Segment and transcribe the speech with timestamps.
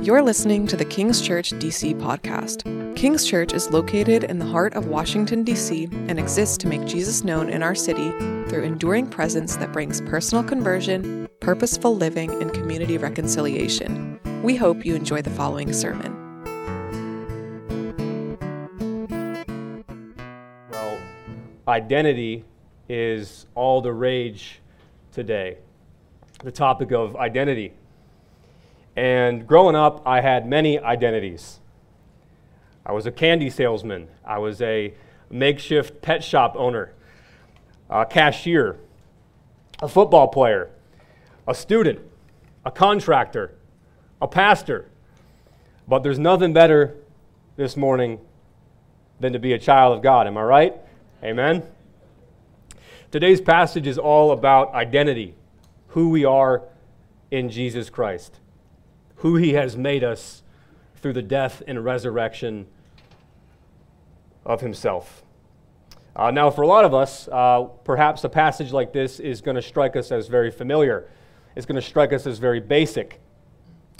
[0.00, 2.64] You're listening to the King's Church DC podcast.
[2.96, 7.24] King's Church is located in the heart of Washington, D.C., and exists to make Jesus
[7.24, 8.10] known in our city
[8.48, 14.20] through enduring presence that brings personal conversion, purposeful living, and community reconciliation.
[14.42, 16.14] We hope you enjoy the following sermon.
[20.70, 20.98] Well,
[21.66, 22.44] identity
[22.88, 24.62] is all the rage
[25.18, 25.58] today.
[26.44, 27.72] The topic of identity.
[28.94, 31.58] And growing up, I had many identities.
[32.86, 34.94] I was a candy salesman, I was a
[35.28, 36.92] makeshift pet shop owner,
[37.90, 38.78] a cashier,
[39.82, 40.70] a football player,
[41.48, 41.98] a student,
[42.64, 43.56] a contractor,
[44.22, 44.88] a pastor.
[45.88, 46.94] But there's nothing better
[47.56, 48.20] this morning
[49.18, 50.28] than to be a child of God.
[50.28, 50.76] Am I right?
[51.24, 51.64] Amen.
[53.10, 55.34] Today's passage is all about identity,
[55.88, 56.62] who we are
[57.30, 58.40] in Jesus Christ
[59.18, 60.42] who he has made us
[60.96, 62.66] through the death and resurrection
[64.44, 65.22] of himself.
[66.14, 69.54] Uh, now, for a lot of us, uh, perhaps a passage like this is going
[69.54, 71.08] to strike us as very familiar.
[71.54, 73.20] It's going to strike us as very basic.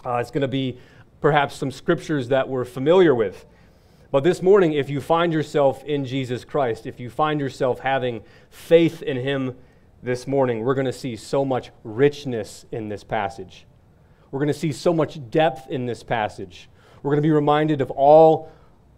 [0.05, 0.79] Uh, it's going to be
[1.21, 3.45] perhaps some scriptures that we're familiar with.
[4.11, 8.23] But this morning, if you find yourself in Jesus Christ, if you find yourself having
[8.49, 9.55] faith in Him
[10.03, 13.67] this morning, we're going to see so much richness in this passage.
[14.31, 16.71] We're going to see so much depth in this passage.
[17.03, 18.51] We're going to be reminded of all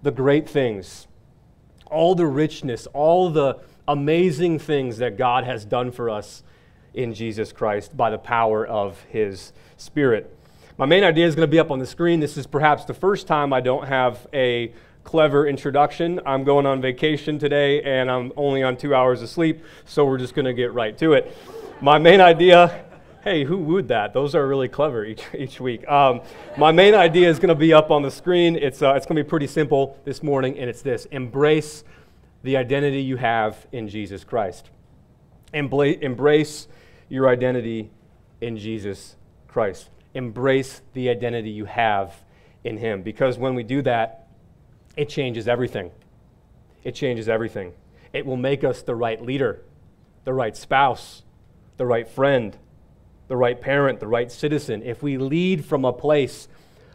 [0.03, 1.09] the great things,
[1.87, 6.45] all the richness, all the amazing things that God has done for us
[6.95, 10.37] in Jesus Christ by the power of His Spirit.
[10.79, 12.21] My main idea is going to be up on the screen.
[12.21, 14.73] This is perhaps the first time I don't have a
[15.05, 16.21] clever introduction.
[16.27, 20.19] I'm going on vacation today and I'm only on two hours of sleep, so we're
[20.19, 21.37] just going to get right to it.
[21.81, 22.85] My main idea
[23.23, 24.15] hey, who wooed that?
[24.15, 25.87] Those are really clever each, each week.
[25.89, 26.23] Um,
[26.57, 28.57] my main idea is going to be up on the screen.
[28.57, 31.85] It's, uh, it's going to be pretty simple this morning, and it's this embrace
[32.43, 34.71] the identity you have in Jesus Christ.
[35.53, 36.69] Embla- embrace
[37.09, 37.91] your identity
[38.41, 39.17] in Jesus
[39.49, 39.91] Christ.
[40.15, 42.15] Embrace the identity you have
[42.65, 43.03] in Him.
[43.03, 44.20] Because when we do that,
[44.97, 45.91] it changes everything.
[46.85, 47.73] It changes everything.
[48.13, 49.63] It will make us the right leader,
[50.25, 51.23] the right spouse,
[51.77, 52.57] the right friend
[53.31, 56.49] the right parent, the right citizen, if we lead from a place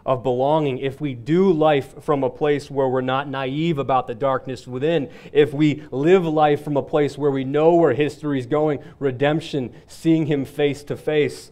[0.05, 4.13] of belonging, if we do life from a place where we're not naive about the
[4.13, 8.45] darkness within, if we live life from a place where we know where history is
[8.45, 11.51] going, redemption, seeing Him face to face,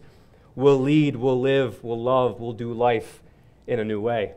[0.54, 3.22] we'll lead, we'll live, we'll love, we'll do life
[3.66, 4.34] in a new way,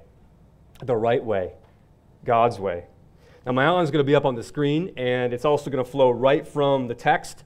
[0.81, 1.51] the right way,
[2.25, 2.85] God's way.
[3.45, 5.83] Now, my outline is going to be up on the screen, and it's also going
[5.83, 7.43] to flow right from the text.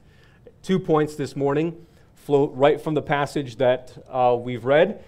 [0.63, 5.03] Two points this morning flow right from the passage that uh, we've read.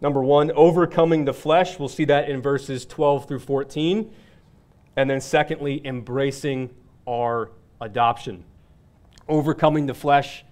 [0.00, 1.78] Number one, overcoming the flesh.
[1.78, 4.10] We'll see that in verses 12 through 14.
[4.96, 6.70] And then, secondly, embracing
[7.06, 7.50] our
[7.80, 8.44] adoption.
[9.28, 10.44] Overcoming the flesh,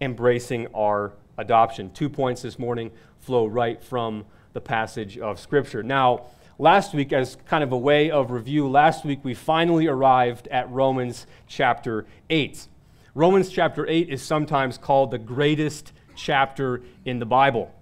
[0.00, 1.92] embracing our adoption.
[1.92, 5.82] Two points this morning flow right from the passage of Scripture.
[5.82, 6.26] Now,
[6.58, 10.70] last week, as kind of a way of review, last week we finally arrived at
[10.70, 12.68] Romans chapter 8.
[13.14, 17.72] Romans chapter 8 is sometimes called the greatest chapter in the Bible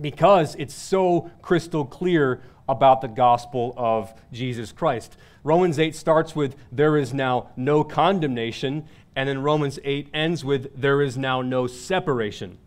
[0.00, 5.16] because it's so crystal clear about the gospel of Jesus Christ.
[5.42, 10.80] Romans 8 starts with, There is now no condemnation, and then Romans 8 ends with,
[10.80, 12.58] There is now no separation.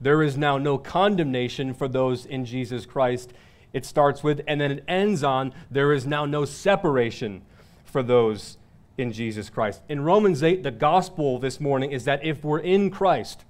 [0.00, 3.32] There is now no condemnation for those in Jesus Christ.
[3.72, 7.42] It starts with, and then it ends on, There is now no separation
[7.84, 8.58] for those
[8.98, 9.82] in Jesus Christ.
[9.88, 13.44] In Romans 8, the gospel this morning is that if we're in Christ,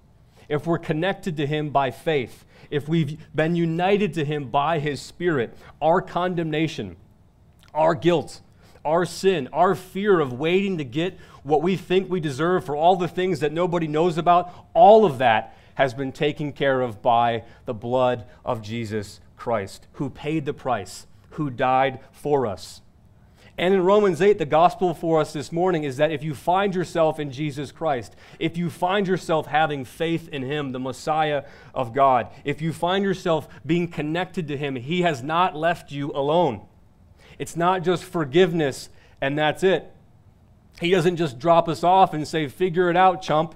[0.48, 5.00] if we're connected to Him by faith, if we've been united to Him by His
[5.00, 6.96] Spirit, our condemnation,
[7.74, 8.40] our guilt,
[8.84, 12.96] our sin, our fear of waiting to get what we think we deserve for all
[12.96, 17.44] the things that nobody knows about, all of that has been taken care of by
[17.64, 22.82] the blood of Jesus Christ, who paid the price, who died for us.
[23.56, 26.74] And in Romans 8, the gospel for us this morning is that if you find
[26.74, 31.44] yourself in Jesus Christ, if you find yourself having faith in Him, the Messiah
[31.74, 36.12] of God, if you find yourself being connected to Him, He has not left you
[36.12, 36.60] alone.
[37.38, 38.90] It's not just forgiveness
[39.22, 39.90] and that's it.
[40.82, 43.54] He doesn't just drop us off and say, figure it out, chump.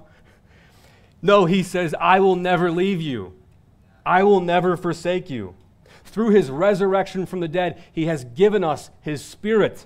[1.21, 3.33] No, He says, I will never leave you,
[4.03, 5.55] I will never forsake you.
[6.15, 9.85] Through His resurrection from the dead, He has given us His Spirit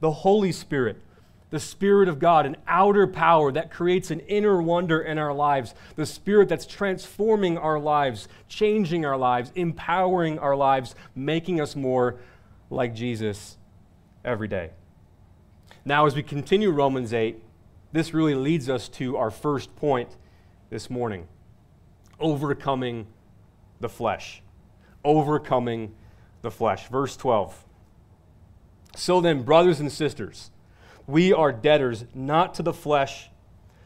[0.00, 1.02] the Holy Spirit,
[1.50, 5.74] the Spirit of God, an outer power that creates an inner wonder in our lives,
[5.96, 12.16] the Spirit that's transforming our lives, changing our lives, empowering our lives, making us more
[12.70, 13.58] like Jesus
[14.24, 14.70] every day.
[15.84, 17.38] Now, as we continue Romans 8,
[17.92, 20.16] this really leads us to our first point
[20.70, 21.28] this morning
[22.18, 23.06] overcoming
[23.80, 24.40] the flesh.
[25.04, 25.94] Overcoming
[26.42, 26.88] the flesh.
[26.88, 27.64] Verse 12.
[28.96, 30.50] So then, brothers and sisters,
[31.06, 33.28] we are debtors not to the flesh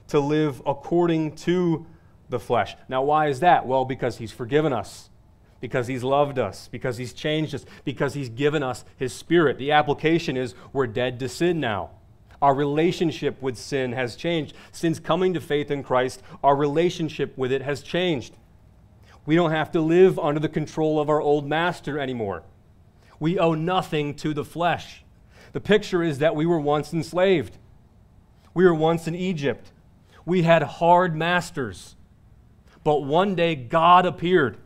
[0.08, 1.86] to live according to
[2.28, 2.76] the flesh.
[2.88, 3.66] Now, why is that?
[3.66, 5.10] Well, because He's forgiven us,
[5.60, 9.58] because He's loved us, because He's changed us, because He's given us His Spirit.
[9.58, 11.90] The application is we're dead to sin now.
[12.40, 14.54] Our relationship with sin has changed.
[14.70, 18.34] Since coming to faith in Christ, our relationship with it has changed.
[19.28, 22.44] We don't have to live under the control of our old master anymore.
[23.20, 25.04] We owe nothing to the flesh.
[25.52, 27.58] The picture is that we were once enslaved.
[28.54, 29.70] We were once in Egypt.
[30.24, 31.94] We had hard masters.
[32.82, 34.56] But one day God appeared,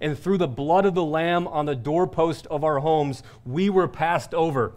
[0.00, 3.88] and through the blood of the Lamb on the doorpost of our homes, we were
[3.88, 4.72] passed over.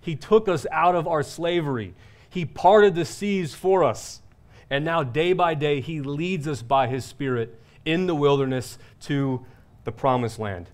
[0.00, 1.92] He took us out of our slavery.
[2.30, 4.22] He parted the seas for us.
[4.70, 9.44] And now, day by day, He leads us by His Spirit in the wilderness to
[9.84, 10.70] the promised land.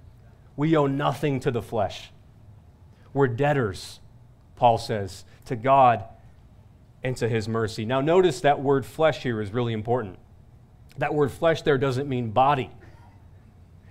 [0.57, 2.11] We owe nothing to the flesh.
[3.13, 4.01] We're debtors,
[4.57, 6.05] Paul says, to God
[7.03, 7.85] and to His mercy.
[7.85, 10.19] Now, notice that word flesh here is really important.
[10.99, 12.71] That word flesh there doesn't mean body,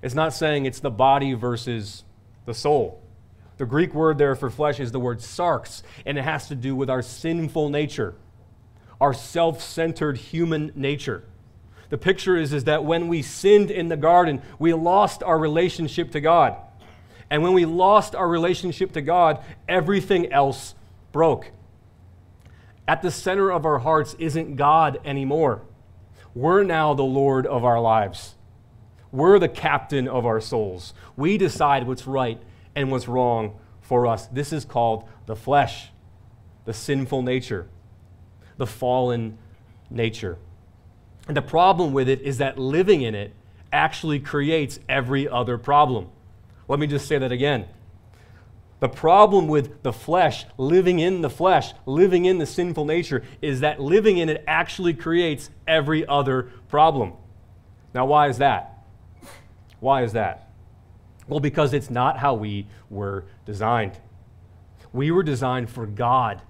[0.01, 2.03] it's not saying it's the body versus
[2.45, 3.01] the soul.
[3.57, 6.73] The Greek word there for flesh is the word sarx, and it has to do
[6.75, 8.15] with our sinful nature,
[9.01, 11.25] our self centered human nature.
[11.89, 16.11] The picture is, is that when we sinned in the garden, we lost our relationship
[16.11, 16.55] to God.
[17.29, 20.75] And when we lost our relationship to God, everything else
[21.11, 21.51] broke.
[22.87, 25.61] At the center of our hearts isn't God anymore.
[26.33, 28.35] We're now the Lord of our lives.
[29.11, 30.93] We're the captain of our souls.
[31.15, 32.41] We decide what's right
[32.75, 34.27] and what's wrong for us.
[34.27, 35.89] This is called the flesh,
[36.65, 37.67] the sinful nature,
[38.57, 39.37] the fallen
[39.89, 40.37] nature.
[41.29, 43.31] And the problem with it is that living in it
[43.71, 46.09] actually creates every other problem.
[46.67, 47.67] Let me just say that again.
[48.79, 53.59] The problem with the flesh, living in the flesh, living in the sinful nature, is
[53.59, 57.13] that living in it actually creates every other problem.
[57.93, 58.83] Now, why is that?
[59.81, 60.51] Why is that?
[61.27, 63.99] Well, because it's not how we were designed.
[64.91, 66.41] We were designed for God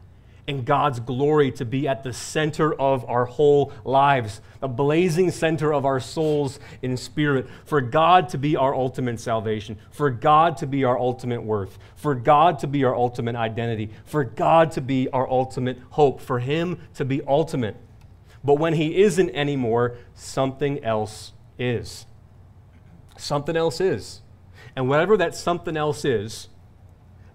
[0.49, 5.71] and God's glory to be at the center of our whole lives, the blazing center
[5.71, 10.65] of our souls in spirit, for God to be our ultimate salvation, for God to
[10.65, 15.07] be our ultimate worth, for God to be our ultimate identity, for God to be
[15.09, 17.75] our ultimate hope, for Him to be ultimate.
[18.43, 22.07] But when He isn't anymore, something else is.
[23.19, 24.21] Something else is.
[24.75, 26.47] And whatever that something else is,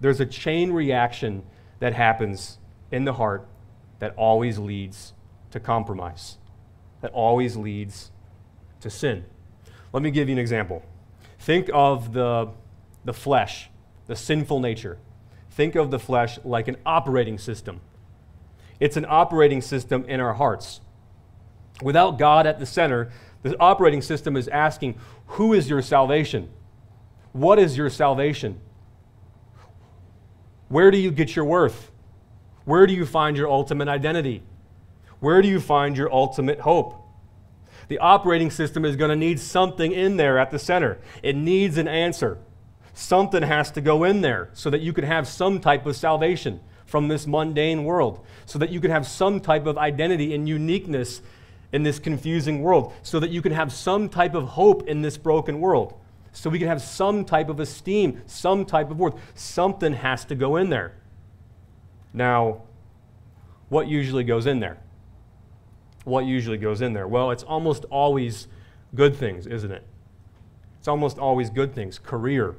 [0.00, 1.44] there's a chain reaction
[1.78, 2.58] that happens
[2.94, 3.48] in the heart
[3.98, 5.14] that always leads
[5.50, 6.38] to compromise,
[7.00, 8.12] that always leads
[8.80, 9.24] to sin.
[9.92, 10.84] Let me give you an example.
[11.40, 12.50] Think of the,
[13.04, 13.68] the flesh,
[14.06, 14.98] the sinful nature.
[15.50, 17.80] Think of the flesh like an operating system.
[18.78, 20.80] It's an operating system in our hearts.
[21.82, 23.10] Without God at the center,
[23.42, 26.48] the operating system is asking, Who is your salvation?
[27.32, 28.60] What is your salvation?
[30.68, 31.90] Where do you get your worth?
[32.64, 34.42] Where do you find your ultimate identity?
[35.20, 37.00] Where do you find your ultimate hope?
[37.88, 40.98] The operating system is going to need something in there at the center.
[41.22, 42.38] It needs an answer.
[42.94, 46.60] Something has to go in there so that you can have some type of salvation
[46.86, 51.22] from this mundane world, so that you can have some type of identity and uniqueness
[51.72, 55.16] in this confusing world, so that you can have some type of hope in this
[55.18, 55.94] broken world
[56.34, 59.14] so we can have some type of esteem, some type of worth.
[59.34, 60.94] Something has to go in there.
[62.14, 62.62] Now,
[63.68, 64.78] what usually goes in there?
[66.04, 67.08] What usually goes in there?
[67.08, 68.46] Well, it's almost always
[68.94, 69.82] good things, isn't it?
[70.78, 72.54] It's almost always good things career,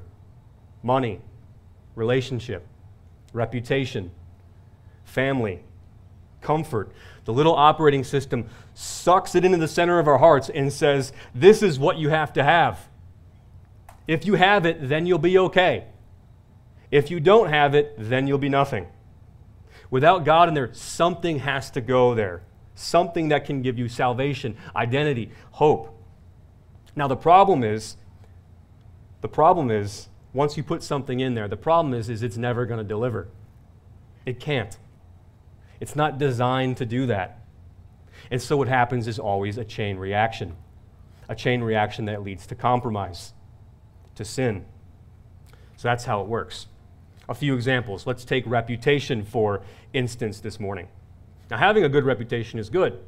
[0.83, 1.21] money,
[1.95, 2.67] relationship,
[3.33, 4.11] reputation,
[5.05, 5.63] family,
[6.41, 6.91] comfort.
[7.23, 11.63] The little operating system sucks it into the center of our hearts and says, This
[11.63, 12.89] is what you have to have.
[14.07, 15.85] If you have it, then you'll be okay.
[16.91, 18.87] If you don't have it, then you'll be nothing.
[19.89, 22.41] Without God in there, something has to go there.
[22.73, 25.91] Something that can give you salvation, identity, hope.
[26.95, 27.97] Now the problem is
[29.21, 32.65] the problem is once you put something in there, the problem is is it's never
[32.65, 33.27] going to deliver.
[34.25, 34.77] It can't.
[35.79, 37.39] It's not designed to do that.
[38.31, 40.55] And so what happens is always a chain reaction,
[41.29, 43.33] a chain reaction that leads to compromise,
[44.15, 44.65] to sin.
[45.77, 46.67] So that's how it works.
[47.27, 48.05] A few examples.
[48.05, 49.61] Let's take reputation, for
[49.93, 50.87] instance, this morning.
[51.49, 52.99] Now, having a good reputation is good.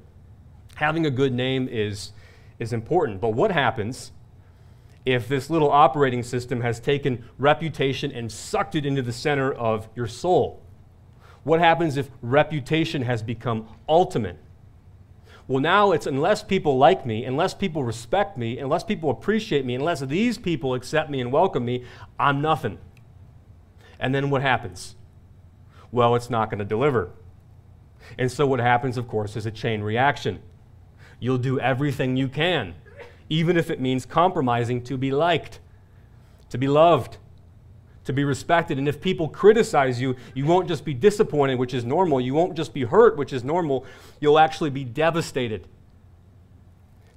[0.75, 2.11] Having a good name is,
[2.59, 3.21] is important.
[3.21, 4.11] But what happens
[5.05, 9.87] if this little operating system has taken reputation and sucked it into the center of
[9.95, 10.61] your soul?
[11.43, 14.37] What happens if reputation has become ultimate?
[15.47, 19.75] Well, now it's unless people like me, unless people respect me, unless people appreciate me,
[19.75, 21.85] unless these people accept me and welcome me,
[22.19, 22.79] I'm nothing.
[23.99, 24.95] And then what happens?
[25.91, 27.11] Well, it's not going to deliver.
[28.17, 30.41] And so what happens, of course, is a chain reaction.
[31.19, 32.75] You'll do everything you can,
[33.29, 35.59] even if it means compromising to be liked,
[36.49, 37.17] to be loved,
[38.05, 38.77] to be respected.
[38.77, 42.21] And if people criticize you, you won't just be disappointed, which is normal.
[42.21, 43.85] You won't just be hurt, which is normal.
[44.19, 45.67] You'll actually be devastated.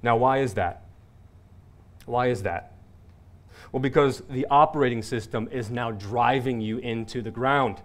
[0.03, 0.83] Now, why is that?
[2.05, 2.70] Why is that?
[3.71, 7.81] Well, because the operating system is now driving you into the ground.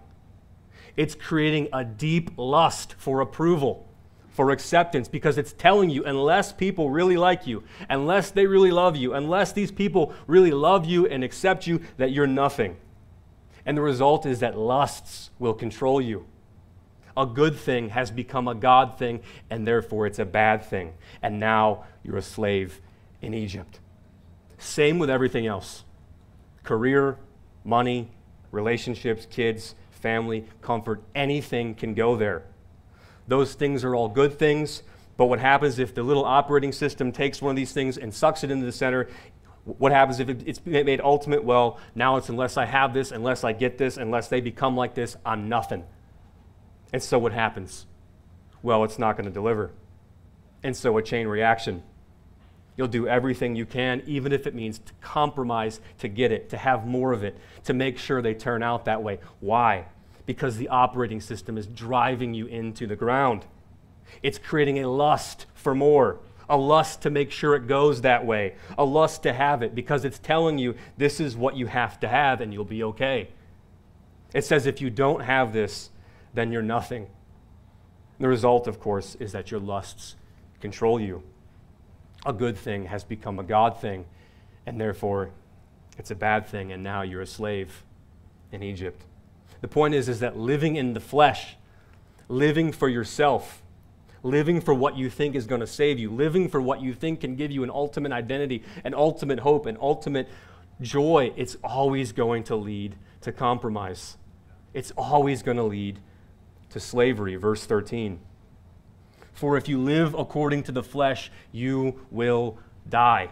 [0.97, 3.87] It's creating a deep lust for approval,
[4.29, 8.95] for acceptance, because it's telling you unless people really like you, unless they really love
[8.95, 12.75] you, unless these people really love you and accept you, that you're nothing.
[13.65, 16.25] And the result is that lusts will control you.
[17.15, 20.93] A good thing has become a God thing, and therefore it's a bad thing.
[21.21, 22.81] And now you're a slave
[23.21, 23.79] in Egypt.
[24.57, 25.83] Same with everything else
[26.63, 27.17] career,
[27.63, 28.11] money,
[28.51, 32.43] relationships, kids, family, comfort, anything can go there.
[33.27, 34.83] Those things are all good things,
[35.15, 38.43] but what happens if the little operating system takes one of these things and sucks
[38.43, 39.07] it into the center?
[39.63, 41.43] What happens if it's made ultimate?
[41.43, 44.93] Well, now it's unless I have this, unless I get this, unless they become like
[44.93, 45.83] this, I'm nothing.
[46.93, 47.85] And so what happens?
[48.61, 49.71] Well, it's not going to deliver.
[50.63, 51.83] And so a chain reaction.
[52.77, 56.57] You'll do everything you can, even if it means to compromise to get it, to
[56.57, 59.19] have more of it, to make sure they turn out that way.
[59.39, 59.87] Why?
[60.25, 63.45] Because the operating system is driving you into the ground.
[64.21, 66.19] It's creating a lust for more
[66.49, 70.05] a lust to make sure it goes that way, a lust to have it because
[70.05, 73.29] it's telling you this is what you have to have and you'll be okay.
[74.33, 75.89] It says if you don't have this,
[76.33, 77.07] then you're nothing.
[78.19, 80.15] The result, of course, is that your lusts
[80.59, 81.23] control you.
[82.27, 84.05] A good thing has become a God thing,
[84.65, 85.31] and therefore
[85.97, 87.83] it's a bad thing, and now you're a slave
[88.51, 89.01] in Egypt.
[89.61, 91.55] The point is, is that living in the flesh,
[92.27, 93.63] living for yourself,
[94.23, 97.21] living for what you think is going to save you, living for what you think
[97.21, 100.27] can give you an ultimate identity, an ultimate hope, an ultimate
[100.81, 104.17] joy, it's always going to lead to compromise.
[104.73, 105.99] It's always going to lead
[106.71, 107.35] to slavery.
[107.37, 108.19] Verse 13.
[109.37, 112.57] For if you live according to the flesh, you will
[112.89, 113.29] die.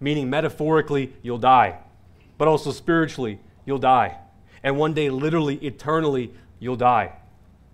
[0.00, 1.78] Meaning, metaphorically, you'll die,
[2.36, 4.18] but also spiritually, you'll die.
[4.64, 7.12] And one day, literally, eternally, you'll die.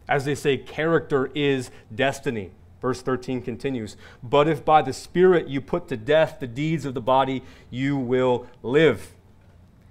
[0.06, 2.50] As they say, character is destiny.
[2.82, 6.92] Verse 13 continues But if by the Spirit you put to death the deeds of
[6.92, 9.14] the body, you will live.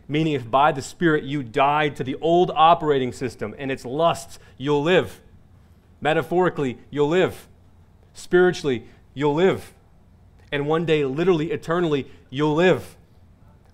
[0.08, 4.38] Meaning, if by the Spirit you died to the old operating system and its lusts,
[4.56, 5.20] you'll live.
[6.00, 7.48] Metaphorically, you'll live.
[8.16, 9.74] Spiritually, you'll live.
[10.52, 12.96] And one day, literally, eternally, you'll live.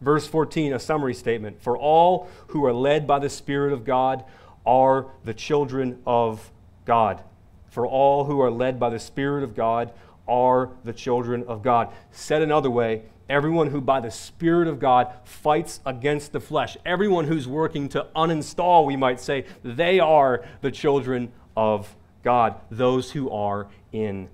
[0.02, 1.62] Verse 14, a summary statement.
[1.62, 4.26] For all who are led by the Spirit of God
[4.66, 6.52] are the children of
[6.86, 7.24] God.
[7.70, 9.94] For all who are led by the Spirit of God
[10.28, 11.94] are the children of God.
[12.12, 17.26] Said another way, everyone who by the Spirit of God fights against the flesh, everyone
[17.26, 23.30] who's working to uninstall, we might say, they are the children of God, those who
[23.30, 24.30] are in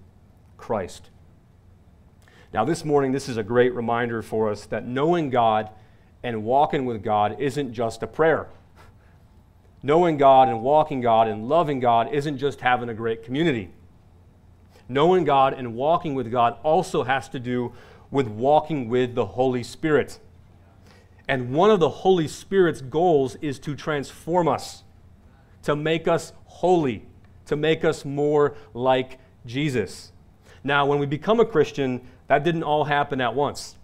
[0.57, 1.09] Christ.
[2.53, 5.69] Now, this morning, this is a great reminder for us that knowing God
[6.23, 8.47] and walking with God isn't just a prayer
[9.83, 13.69] knowing God and walking God and loving God isn't just having a great community.
[14.89, 17.73] Knowing God and walking with God also has to do
[18.09, 20.19] with walking with the Holy Spirit.
[21.27, 24.83] And one of the Holy Spirit's goals is to transform us,
[25.63, 27.05] to make us holy,
[27.45, 30.11] to make us more like Jesus.
[30.63, 33.75] Now, when we become a Christian, that didn't all happen at once,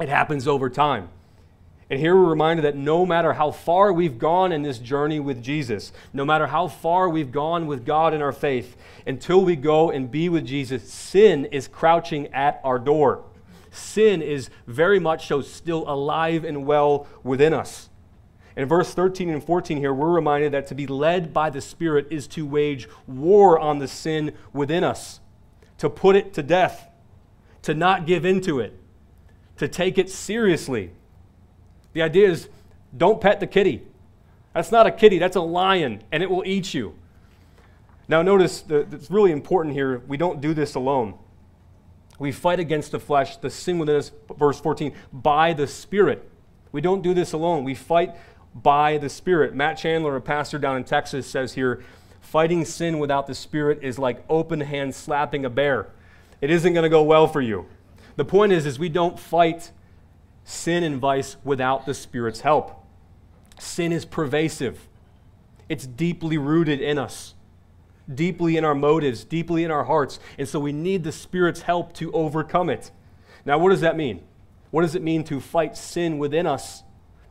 [0.00, 1.08] it happens over time.
[1.90, 5.42] And here we're reminded that no matter how far we've gone in this journey with
[5.42, 9.90] Jesus, no matter how far we've gone with God in our faith, until we go
[9.90, 13.24] and be with Jesus, sin is crouching at our door.
[13.70, 17.90] Sin is very much so still alive and well within us.
[18.56, 22.06] In verse 13 and 14 here, we're reminded that to be led by the Spirit
[22.10, 25.20] is to wage war on the sin within us,
[25.78, 26.88] to put it to death,
[27.62, 28.78] to not give into it,
[29.56, 30.90] to take it seriously.
[31.94, 32.48] The idea is
[32.96, 33.82] don't pet the kitty.
[34.52, 36.94] That's not a kitty, that's a lion, and it will eat you.
[38.06, 40.02] Now, notice it's really important here.
[40.06, 41.14] We don't do this alone.
[42.18, 46.28] We fight against the flesh, the sin within us, verse 14, by the Spirit.
[46.70, 47.64] We don't do this alone.
[47.64, 48.14] We fight
[48.54, 49.54] by the Spirit.
[49.54, 51.82] Matt Chandler, a pastor down in Texas, says here
[52.20, 55.88] fighting sin without the Spirit is like open hand slapping a bear.
[56.40, 57.66] It isn't going to go well for you.
[58.16, 59.70] The point is, is we don't fight
[60.44, 62.84] sin and vice without the Spirit's help.
[63.58, 64.88] Sin is pervasive.
[65.68, 67.34] It's deeply rooted in us,
[68.12, 70.18] deeply in our motives, deeply in our hearts.
[70.38, 72.90] And so we need the Spirit's help to overcome it.
[73.44, 74.22] Now, what does that mean?
[74.70, 76.82] What does it mean to fight sin within us?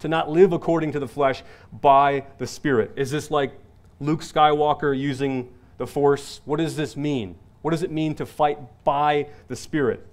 [0.02, 1.44] To not live according to the flesh
[1.82, 2.92] by the Spirit?
[2.96, 3.54] Is this like
[4.00, 6.42] Luke Skywalker using the Force?
[6.46, 7.36] What does this mean?
[7.62, 10.06] What does it mean to fight by the Spirit?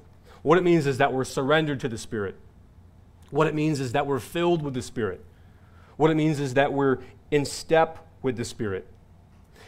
[0.43, 2.37] What it means is that we're surrendered to the Spirit.
[3.31, 5.25] What it means is that we're filled with the Spirit.
[5.97, 6.99] What it means is that we're
[7.31, 8.87] in step with the Spirit.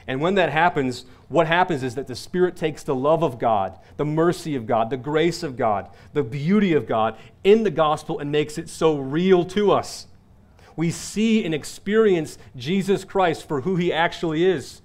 [0.06, 3.78] And when that happens, what happens is that the Spirit takes the love of God,
[3.96, 8.18] the mercy of God, the grace of God, the beauty of God in the gospel
[8.18, 10.06] and makes it so real to us.
[10.76, 14.82] We see and experience Jesus Christ for who he actually is.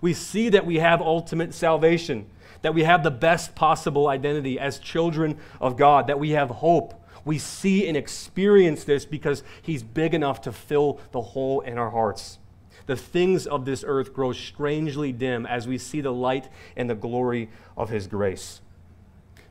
[0.00, 2.26] We see that we have ultimate salvation,
[2.62, 7.00] that we have the best possible identity as children of God, that we have hope.
[7.24, 11.90] We see and experience this because he's big enough to fill the hole in our
[11.90, 12.38] hearts.
[12.86, 16.94] The things of this earth grow strangely dim as we see the light and the
[16.94, 18.60] glory of his grace.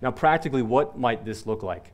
[0.02, 1.92] Now, practically, what might this look like?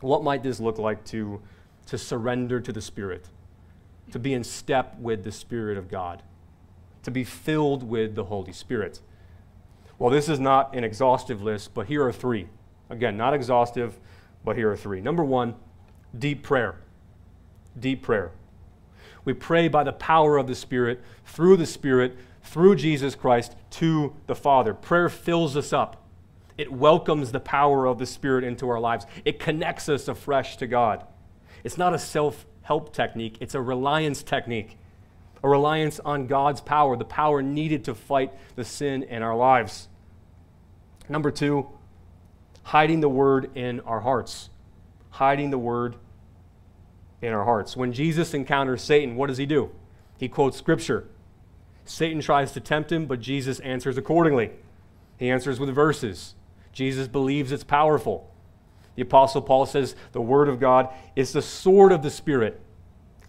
[0.00, 1.40] What might this look like to,
[1.86, 3.28] to surrender to the Spirit,
[4.10, 6.22] to be in step with the Spirit of God,
[7.02, 9.00] to be filled with the Holy Spirit?
[9.98, 12.48] Well, this is not an exhaustive list, but here are three.
[12.90, 13.98] Again, not exhaustive,
[14.44, 15.00] but here are three.
[15.00, 15.54] Number one,
[16.18, 16.76] deep prayer.
[17.78, 18.32] Deep prayer.
[19.24, 24.14] We pray by the power of the Spirit, through the Spirit, through Jesus Christ to
[24.26, 24.74] the Father.
[24.74, 26.04] Prayer fills us up.
[26.58, 29.06] It welcomes the power of the Spirit into our lives.
[29.24, 31.04] It connects us afresh to God.
[31.64, 34.78] It's not a self help technique, it's a reliance technique,
[35.42, 39.88] a reliance on God's power, the power needed to fight the sin in our lives.
[41.08, 41.68] Number two,
[42.62, 44.50] hiding the word in our hearts.
[45.10, 45.96] Hiding the word
[47.20, 47.76] in our hearts.
[47.76, 49.70] When Jesus encounters Satan, what does he do?
[50.18, 51.08] He quotes scripture.
[51.84, 54.52] Satan tries to tempt him, but Jesus answers accordingly.
[55.18, 56.34] He answers with verses.
[56.72, 58.31] Jesus believes it's powerful.
[58.94, 62.60] The Apostle Paul says the Word of God is the sword of the Spirit,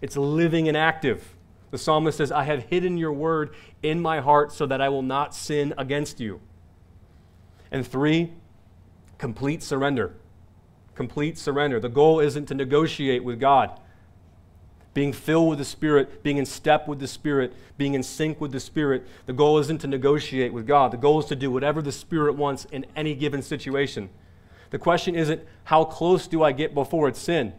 [0.00, 1.34] it's living and active.
[1.70, 5.02] The psalmist says, I have hidden your word in my heart so that I will
[5.02, 6.40] not sin against you.
[7.72, 8.32] And three,
[9.18, 10.14] complete surrender.
[10.94, 11.80] Complete surrender.
[11.80, 13.80] The goal isn't to negotiate with God.
[14.92, 18.52] Being filled with the Spirit, being in step with the Spirit, being in sync with
[18.52, 20.92] the Spirit, the goal isn't to negotiate with God.
[20.92, 24.10] The goal is to do whatever the Spirit wants in any given situation.
[24.74, 27.52] The question isn't, how close do I get before it's sin?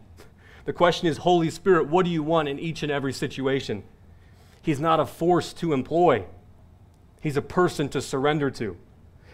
[0.66, 3.84] The question is, Holy Spirit, what do you want in each and every situation?
[4.62, 6.26] He's not a force to employ,
[7.22, 8.76] He's a person to surrender to.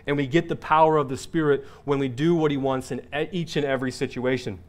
[0.06, 3.02] And we get the power of the Spirit when we do what He wants in
[3.32, 4.60] each and every situation.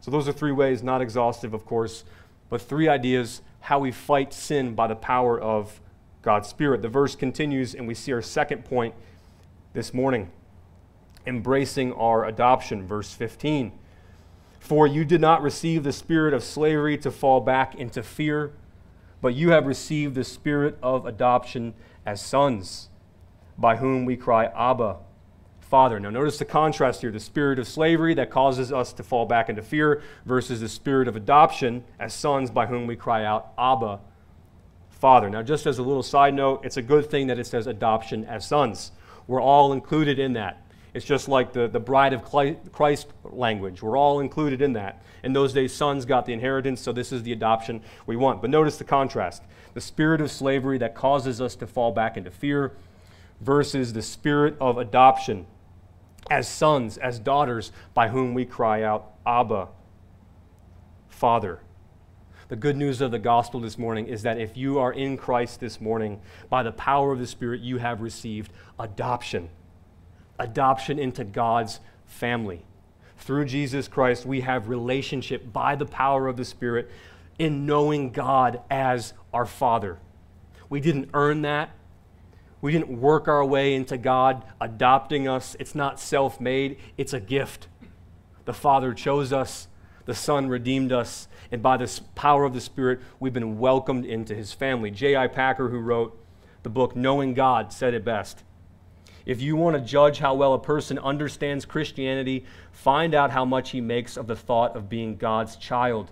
[0.00, 2.04] So, those are three ways, not exhaustive, of course,
[2.50, 5.80] but three ideas how we fight sin by the power of
[6.22, 6.82] God's Spirit.
[6.82, 8.94] The verse continues, and we see our second point
[9.72, 10.30] this morning
[11.26, 12.86] embracing our adoption.
[12.86, 13.72] Verse 15.
[14.58, 18.52] For you did not receive the spirit of slavery to fall back into fear,
[19.20, 21.74] but you have received the spirit of adoption
[22.06, 22.88] as sons
[23.58, 24.96] by whom we cry, Abba,
[25.60, 26.00] Father.
[26.00, 29.48] Now, notice the contrast here the spirit of slavery that causes us to fall back
[29.48, 34.00] into fear versus the spirit of adoption as sons by whom we cry out, Abba,
[34.88, 35.28] Father.
[35.28, 38.24] Now, just as a little side note, it's a good thing that it says adoption
[38.24, 38.92] as sons.
[39.26, 40.63] We're all included in that.
[40.94, 43.82] It's just like the, the bride of Christ language.
[43.82, 45.02] We're all included in that.
[45.24, 48.40] In those days, sons got the inheritance, so this is the adoption we want.
[48.40, 49.42] But notice the contrast
[49.74, 52.76] the spirit of slavery that causes us to fall back into fear
[53.40, 55.46] versus the spirit of adoption
[56.30, 59.68] as sons, as daughters, by whom we cry out, Abba,
[61.08, 61.60] Father.
[62.48, 65.60] The good news of the gospel this morning is that if you are in Christ
[65.60, 69.50] this morning, by the power of the Spirit, you have received adoption.
[70.38, 72.64] Adoption into God's family.
[73.16, 76.90] Through Jesus Christ, we have relationship by the power of the Spirit
[77.38, 79.98] in knowing God as our Father.
[80.68, 81.70] We didn't earn that.
[82.60, 85.54] We didn't work our way into God adopting us.
[85.60, 87.68] It's not self made, it's a gift.
[88.44, 89.68] The Father chose us,
[90.06, 94.34] the Son redeemed us, and by the power of the Spirit, we've been welcomed into
[94.34, 94.90] his family.
[94.90, 95.28] J.I.
[95.28, 96.18] Packer, who wrote
[96.62, 98.42] the book Knowing God, said it best.
[99.26, 103.70] If you want to judge how well a person understands Christianity, find out how much
[103.70, 106.10] he makes of the thought of being God's child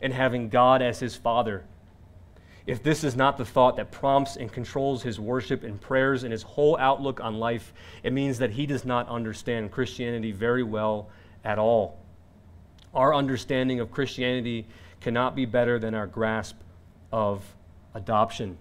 [0.00, 1.64] and having God as his father.
[2.66, 6.32] If this is not the thought that prompts and controls his worship and prayers and
[6.32, 11.08] his whole outlook on life, it means that he does not understand Christianity very well
[11.44, 11.98] at all.
[12.92, 14.66] Our understanding of Christianity
[15.00, 16.56] cannot be better than our grasp
[17.12, 17.54] of
[17.94, 18.58] adoption.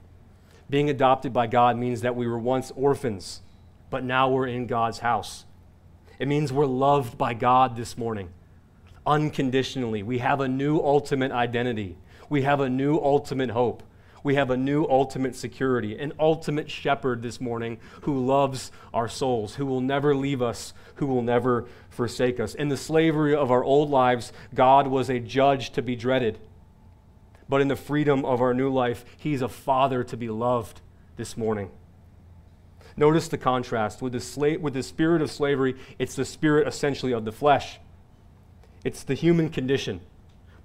[0.70, 3.42] Being adopted by God means that we were once orphans
[3.90, 5.46] but now we're in God's house.
[6.20, 8.30] It means we're loved by God this morning
[9.08, 10.04] unconditionally.
[10.04, 11.98] We have a new ultimate identity.
[12.30, 13.82] We have a new ultimate hope.
[14.24, 19.56] We have a new ultimate security, an ultimate shepherd this morning who loves our souls,
[19.56, 22.54] who will never leave us, who will never forsake us.
[22.54, 26.40] In the slavery of our old lives, God was a judge to be dreaded.
[27.48, 30.82] But in the freedom of our new life, He's a father to be loved
[31.16, 31.72] this morning.
[32.98, 34.02] Notice the contrast.
[34.02, 37.80] With the, sla- with the spirit of slavery, it's the spirit essentially of the flesh,
[38.84, 40.02] it's the human condition,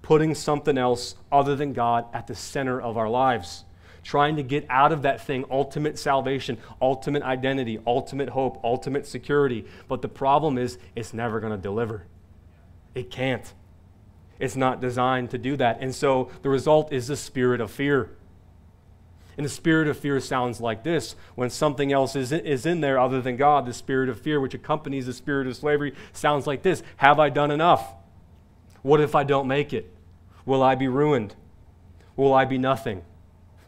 [0.00, 3.64] putting something else other than God at the center of our lives.
[4.02, 9.64] Trying to get out of that thing ultimate salvation, ultimate identity, ultimate hope, ultimate security.
[9.86, 12.04] But the problem is, it's never going to deliver.
[12.96, 13.54] It can't.
[14.40, 15.78] It's not designed to do that.
[15.80, 18.10] And so the result is the spirit of fear.
[19.36, 22.98] And the spirit of fear sounds like this when something else is, is in there
[22.98, 23.66] other than God.
[23.66, 27.30] The spirit of fear, which accompanies the spirit of slavery, sounds like this Have I
[27.30, 27.94] done enough?
[28.82, 29.94] What if I don't make it?
[30.44, 31.34] Will I be ruined?
[32.16, 33.02] Will I be nothing?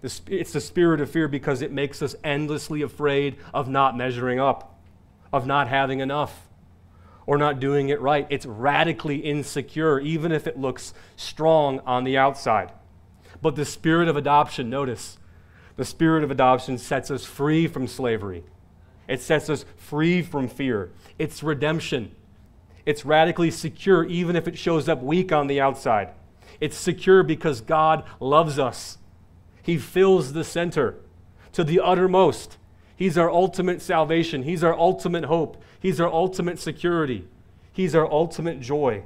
[0.03, 4.79] It's the spirit of fear because it makes us endlessly afraid of not measuring up,
[5.33, 6.47] of not having enough,
[7.27, 8.27] or not doing it right.
[8.29, 12.71] It's radically insecure, even if it looks strong on the outside.
[13.41, 15.17] But the spirit of adoption, notice,
[15.77, 18.45] the spirit of adoption sets us free from slavery.
[19.09, 20.91] It sets us free from fear.
[21.19, 22.13] It's redemption.
[22.87, 26.11] It's radically secure, even if it shows up weak on the outside.
[26.61, 28.99] It's secure because God loves us.
[29.63, 30.97] He fills the center
[31.53, 32.59] to the uttermost.
[32.97, 34.43] He's our ultimate salvation.
[34.43, 35.63] He's our ultimate hope.
[35.81, 37.27] He's our ultimate security.
[37.73, 39.03] He's our ultimate joy.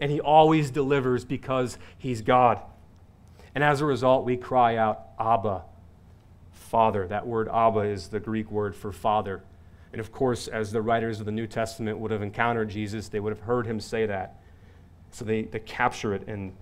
[0.00, 2.60] And He always delivers because He's God.
[3.54, 5.62] And as a result, we cry out, Abba,
[6.56, 7.06] Father.
[7.06, 9.42] That word Abba is the Greek word for Father.
[9.92, 13.20] And of course, as the writers of the New Testament would have encountered Jesus, they
[13.20, 14.40] would have heard him say that.
[15.10, 16.52] So they, they capture it in,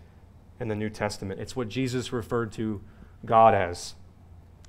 [0.61, 1.41] in the New Testament.
[1.41, 2.83] It's what Jesus referred to
[3.25, 3.95] God as.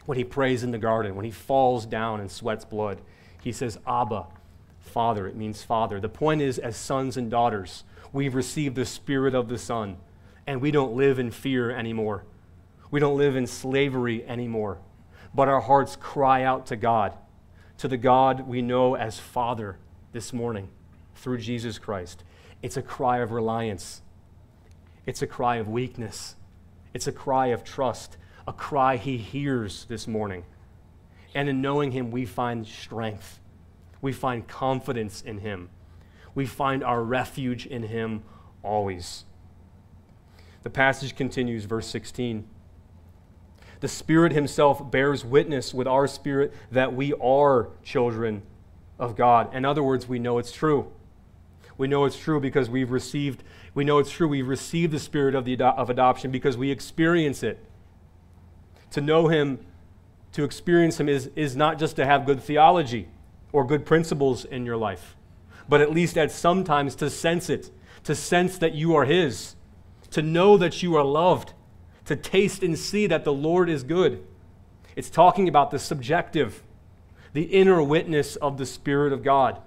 [0.05, 3.01] When he prays in the garden, when he falls down and sweats blood,
[3.41, 4.27] he says, Abba,
[4.79, 5.27] Father.
[5.27, 5.99] It means Father.
[5.99, 7.83] The point is, as sons and daughters,
[8.13, 9.97] we've received the Spirit of the Son,
[10.47, 12.23] and we don't live in fear anymore.
[12.91, 14.79] We don't live in slavery anymore
[15.35, 17.13] but our hearts cry out to God,
[17.77, 19.77] to the God we know as Father
[20.13, 20.69] this morning
[21.13, 22.23] through Jesus Christ.
[22.61, 24.01] It's a cry of reliance,
[25.05, 26.35] it's a cry of weakness,
[26.93, 28.15] it's a cry of trust,
[28.47, 30.45] a cry He hears this morning.
[31.33, 33.41] And in knowing Him, we find strength,
[34.01, 35.69] we find confidence in Him,
[36.33, 38.23] we find our refuge in Him
[38.63, 39.25] always.
[40.63, 42.47] The passage continues, verse 16.
[43.79, 48.41] The Spirit Himself bears witness with our spirit that we are children
[48.97, 49.53] of God.
[49.53, 50.91] In other words, we know it's true.
[51.77, 55.35] We know it's true because we've received, we know it's true, we've received the spirit
[55.35, 57.59] of, the, of adoption because we experience it.
[58.91, 59.59] To know Him,
[60.31, 63.09] to experience Him, is, is not just to have good theology
[63.51, 65.17] or good principles in your life,
[65.67, 67.71] but at least at some times to sense it,
[68.05, 69.55] to sense that you are His,
[70.11, 71.51] to know that you are loved,
[72.05, 74.25] to taste and see that the Lord is good.
[74.95, 76.63] It's talking about the subjective,
[77.33, 79.59] the inner witness of the Spirit of God.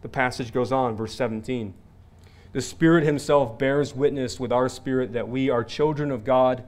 [0.00, 1.74] The passage goes on, verse 17.
[2.52, 6.64] The Spirit Himself bears witness with our spirit that we are children of God,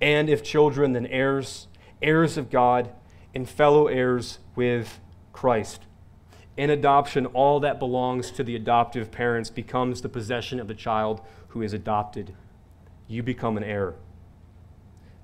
[0.00, 1.68] and if children, then heirs,
[2.00, 2.90] heirs of God,
[3.34, 5.00] and fellow heirs with
[5.32, 5.82] Christ.
[6.56, 11.20] In adoption, all that belongs to the adoptive parents becomes the possession of the child
[11.48, 12.34] who is adopted
[13.08, 13.94] you become an heir.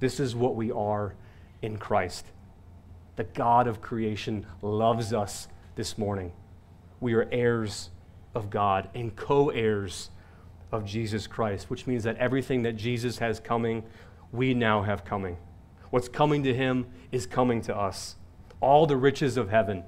[0.01, 1.15] This is what we are
[1.63, 2.27] in Christ.
[3.17, 6.33] The God of creation loves us this morning.
[7.01, 7.91] We are heirs
[8.35, 10.11] of God and co heirs
[10.73, 13.85] of Jesus Christ, which means that everything that Jesus has coming,
[14.33, 15.37] we now have coming.
[15.91, 18.17] What's coming to him is coming to us.
[18.61, 19.85] All the riches of heaven,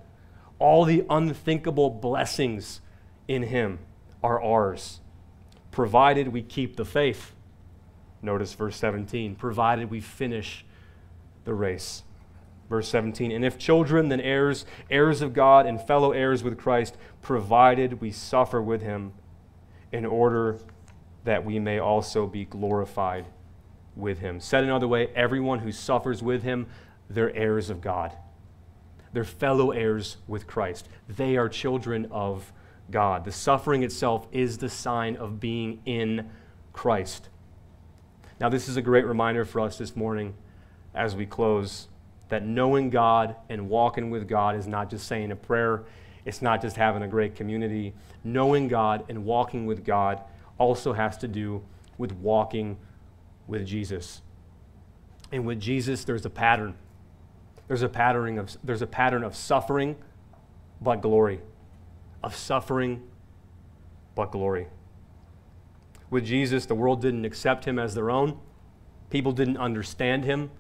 [0.59, 2.81] all the unthinkable blessings
[3.27, 3.81] in him
[4.23, 5.01] are ours,
[5.71, 7.35] provided we keep the faith.
[8.27, 10.65] Notice verse 17, provided we finish
[11.45, 12.03] the race.
[12.69, 16.97] Verse 17, and if children, then heirs, heirs of God and fellow heirs with Christ,
[17.23, 19.13] provided we suffer with him
[19.93, 20.59] in order
[21.23, 23.27] that we may also be glorified
[23.95, 24.41] with him.
[24.41, 26.67] Said another way, everyone who suffers with him,
[27.09, 28.13] they're heirs of God.
[29.13, 30.89] They're fellow heirs with Christ.
[31.09, 32.53] They are children of
[32.91, 33.25] God.
[33.25, 36.29] The suffering itself is the sign of being in
[36.73, 37.29] Christ.
[38.39, 40.35] Now, this is a great reminder for us this morning
[40.95, 41.89] as we close
[42.29, 45.85] that knowing God and walking with God is not just saying a prayer,
[46.27, 47.95] it's not just having a great community.
[48.25, 50.21] Knowing God and walking with God
[50.59, 51.63] also has to do
[51.97, 52.77] with walking
[53.47, 54.21] with Jesus.
[55.33, 56.75] And with Jesus, there's a pattern.
[57.69, 59.97] There's a pattern of, there's a pattern of suffering
[60.81, 61.41] but glory,
[62.23, 63.03] of suffering
[64.15, 64.67] but glory.
[66.11, 68.39] With Jesus, the world didn't accept him as their own.
[69.11, 70.51] People didn't understand him.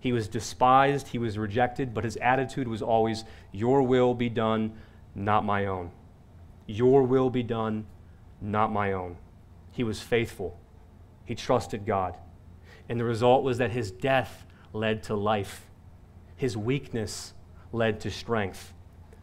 [0.00, 4.74] He was despised, he was rejected, but his attitude was always, Your will be done,
[5.14, 5.90] not my own.
[6.66, 7.86] Your will be done,
[8.40, 9.16] not my own.
[9.72, 10.60] He was faithful,
[11.24, 12.16] he trusted God.
[12.88, 15.66] And the result was that his death led to life,
[16.36, 17.34] his weakness
[17.72, 18.72] led to strength,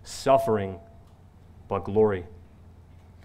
[0.03, 0.79] suffering,
[1.69, 2.25] but glory.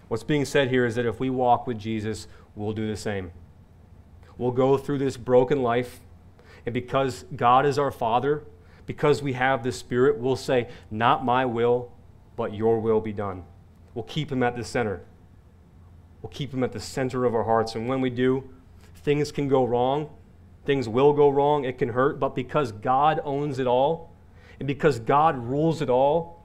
[0.09, 3.31] What's being said here is that if we walk with Jesus, we'll do the same.
[4.37, 6.01] We'll go through this broken life
[6.65, 8.43] and because God is our Father,
[8.85, 11.91] because we have the Spirit, we'll say, Not my will,
[12.35, 13.43] but your will be done.
[13.93, 15.01] We'll keep Him at the center.
[16.21, 17.75] We'll keep Him at the center of our hearts.
[17.75, 18.49] And when we do,
[18.97, 20.09] things can go wrong.
[20.65, 21.63] Things will go wrong.
[21.63, 22.19] It can hurt.
[22.19, 24.13] But because God owns it all,
[24.59, 26.38] and because God rules it all,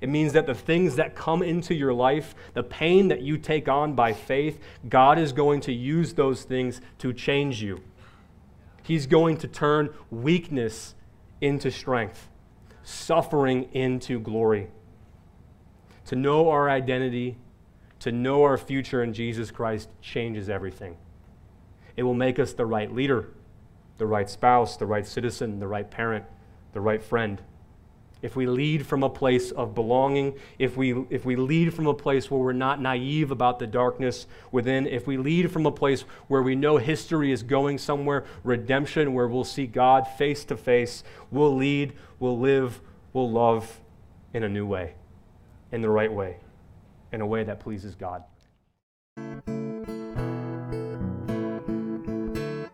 [0.00, 3.68] it means that the things that come into your life, the pain that you take
[3.68, 7.80] on by faith, God is going to use those things to change you.
[8.82, 10.94] He's going to turn weakness
[11.40, 12.28] into strength,
[12.82, 14.68] suffering into glory.
[16.06, 17.36] To know our identity,
[18.00, 20.96] to know our future in Jesus Christ changes everything.
[21.96, 23.28] It will make us the right leader,
[23.98, 26.24] the right spouse, the right citizen, the right parent,
[26.72, 27.42] the right friend
[28.22, 31.94] if we lead from a place of belonging, if we, if we lead from a
[31.94, 36.02] place where we're not naive about the darkness within, if we lead from a place
[36.28, 41.02] where we know history is going somewhere, redemption, where we'll see God face to face,
[41.30, 42.80] we'll lead, we'll live,
[43.12, 43.80] we'll love
[44.34, 44.94] in a new way,
[45.72, 46.36] in the right way,
[47.12, 48.24] in a way that pleases God.